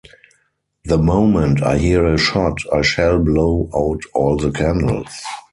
[0.85, 5.21] The moment I hear a shot, I shall blow out all the candles.